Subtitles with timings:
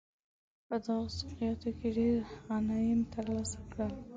[0.67, 2.15] په دغو سوقیانو کې ډېر
[2.45, 3.91] غنایم ترلاسه کړل.